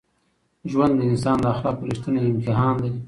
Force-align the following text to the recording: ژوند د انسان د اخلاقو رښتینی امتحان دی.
ژوند 0.71 0.93
د 0.97 1.01
انسان 1.11 1.37
د 1.41 1.45
اخلاقو 1.53 1.87
رښتینی 1.89 2.21
امتحان 2.31 2.73
دی. 2.81 2.91